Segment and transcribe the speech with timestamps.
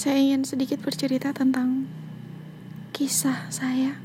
[0.00, 1.84] saya ingin sedikit bercerita tentang
[2.96, 4.00] kisah saya.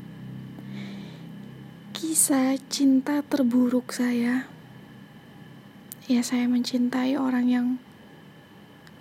[1.96, 4.44] Kisah cinta terburuk saya.
[6.04, 7.66] Ya, saya mencintai orang yang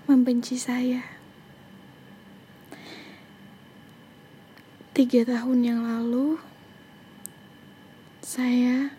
[0.07, 1.03] membenci saya.
[4.95, 6.39] Tiga tahun yang lalu,
[8.23, 8.95] saya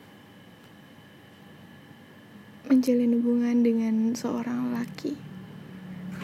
[2.69, 5.36] menjalin hubungan dengan seorang laki.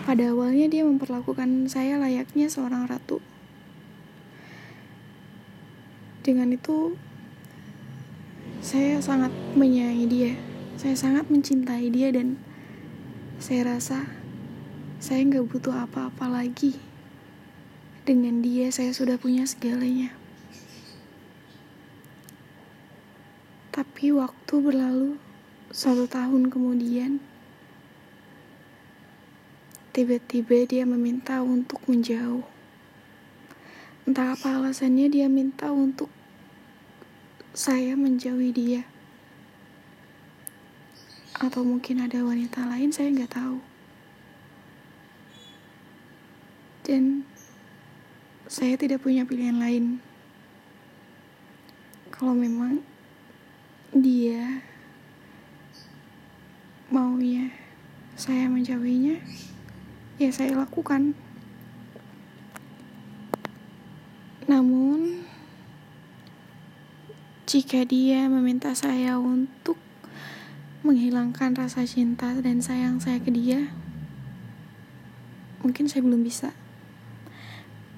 [0.02, 3.22] Pada awalnya dia memperlakukan saya layaknya seorang ratu.
[6.26, 6.98] Dengan itu,
[8.58, 10.32] saya sangat menyayangi dia.
[10.74, 12.34] Saya sangat mencintai dia dan
[13.38, 14.10] saya rasa
[15.02, 16.78] saya nggak butuh apa-apa lagi.
[18.02, 20.14] Dengan dia saya sudah punya segalanya.
[23.70, 25.18] Tapi waktu berlalu
[25.74, 27.22] satu tahun kemudian,
[29.92, 32.48] tiba-tiba dia meminta untuk menjauh.
[34.08, 36.08] Entah apa alasannya dia minta untuk
[37.52, 38.82] saya menjauhi dia.
[41.36, 43.60] Atau mungkin ada wanita lain, saya nggak tahu.
[46.88, 47.28] Dan
[48.48, 50.00] saya tidak punya pilihan lain.
[52.08, 52.80] Kalau memang
[53.92, 54.64] dia
[56.88, 57.52] maunya
[58.16, 59.20] saya menjauhinya,
[60.22, 61.18] ya saya lakukan.
[64.46, 65.26] Namun,
[67.50, 69.74] jika dia meminta saya untuk
[70.86, 73.74] menghilangkan rasa cinta dan sayang saya ke dia,
[75.66, 76.54] mungkin saya belum bisa.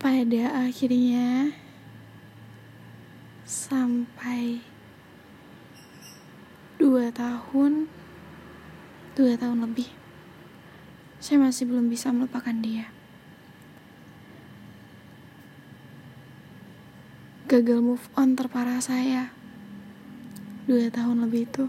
[0.01, 1.53] Pada akhirnya,
[3.45, 4.65] sampai
[6.81, 7.89] dua tahun
[9.13, 10.04] dua tahun lebih
[11.25, 12.93] saya masih belum bisa melupakan dia.
[17.49, 19.33] Gagal move on terparah saya.
[20.69, 21.65] Dua tahun lebih itu.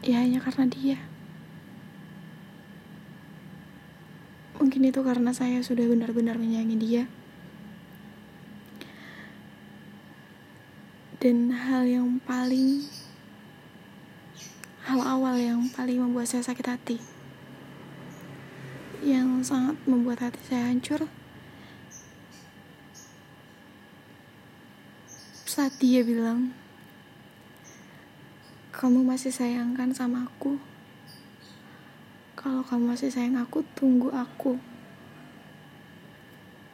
[0.00, 0.96] Ya hanya karena dia.
[4.56, 7.04] Mungkin itu karena saya sudah benar-benar menyayangi dia.
[11.20, 12.88] Dan hal yang paling
[14.82, 16.98] hal awal yang paling membuat saya sakit hati.
[18.98, 21.06] Yang sangat membuat hati saya hancur.
[25.46, 26.50] Saat dia bilang
[28.72, 30.58] kamu masih sayangkan sama aku.
[32.34, 34.58] Kalau kamu masih sayang aku tunggu aku.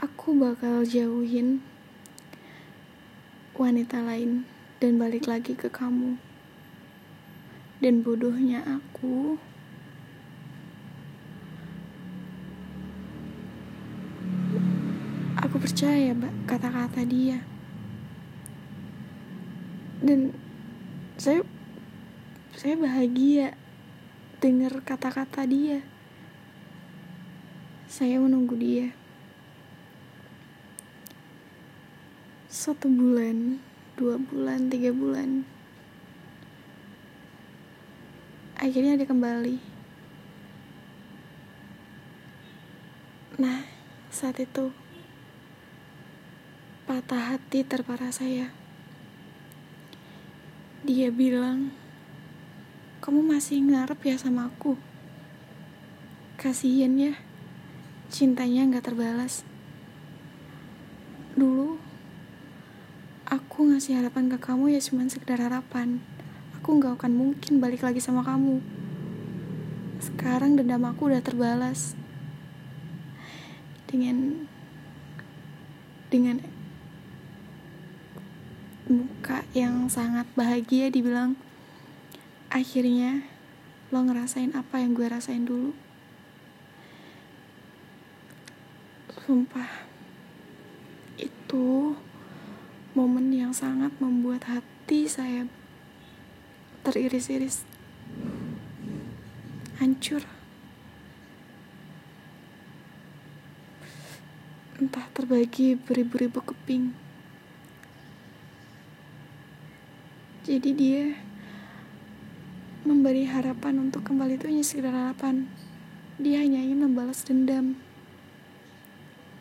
[0.00, 1.60] Aku bakal jauhin
[3.52, 4.48] wanita lain
[4.80, 6.16] dan balik lagi ke kamu.
[7.78, 9.38] Dan bodohnya aku.
[15.38, 16.10] Aku percaya
[16.50, 17.38] kata-kata dia.
[20.02, 20.34] Dan
[21.14, 21.46] saya
[22.58, 23.54] saya bahagia
[24.42, 25.86] dengar kata-kata dia.
[27.86, 28.90] Saya menunggu dia.
[32.50, 33.62] Satu bulan,
[33.94, 35.57] dua bulan, tiga bulan.
[38.58, 39.56] Akhirnya dia kembali.
[43.38, 43.62] Nah,
[44.10, 44.74] saat itu
[46.90, 48.50] patah hati terparah saya.
[50.82, 51.70] Dia bilang,
[52.98, 54.74] kamu masih ngarep ya sama aku?
[56.34, 57.14] Kasian ya,
[58.10, 59.46] cintanya nggak terbalas.
[61.38, 61.78] Dulu
[63.30, 66.02] aku ngasih harapan ke kamu ya cuma sekedar harapan.
[66.68, 68.60] Aku nggak akan mungkin balik lagi sama kamu.
[70.04, 71.96] Sekarang dendam aku udah terbalas.
[73.88, 74.44] Dengan
[76.12, 76.44] dengan
[78.84, 81.40] muka yang sangat bahagia dibilang
[82.52, 83.24] akhirnya
[83.88, 85.72] lo ngerasain apa yang gue rasain dulu.
[89.24, 89.88] Sumpah
[91.16, 91.96] itu
[92.92, 95.48] momen yang sangat membuat hati saya
[96.88, 97.68] teriris-iris.
[99.76, 100.24] Hancur.
[104.80, 106.96] Entah terbagi beribu-ribu keping.
[110.48, 111.04] Jadi dia
[112.88, 114.40] memberi harapan untuk kembali.
[114.40, 115.44] Itu hanya sekedar harapan.
[116.16, 117.76] Dia hanya ingin membalas dendam.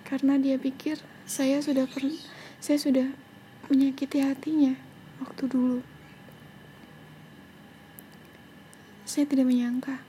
[0.03, 1.87] Karena dia pikir saya sudah
[2.59, 3.07] saya sudah
[3.71, 4.75] menyakiti hatinya
[5.23, 5.96] waktu dulu.
[9.07, 10.03] Saya tidak menyangka.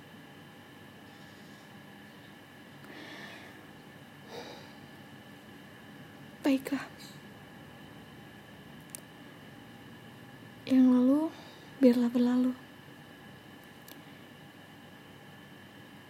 [6.43, 6.83] Baiklah.
[10.67, 11.23] Yang lalu,
[11.79, 12.53] biarlah berlalu.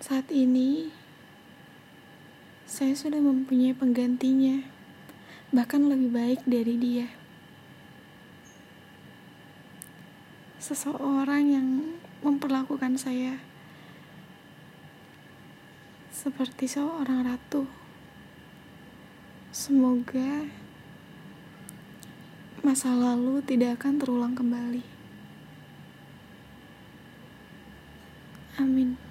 [0.01, 0.89] Saat ini,
[2.65, 4.65] saya sudah mempunyai penggantinya,
[5.53, 7.13] bahkan lebih baik dari dia.
[10.57, 11.69] Seseorang yang
[12.23, 13.39] memperlakukan saya
[16.11, 17.65] seperti seorang ratu.
[19.55, 20.47] Semoga
[22.67, 24.83] masa lalu tidak akan terulang kembali.
[28.59, 29.08] Amin.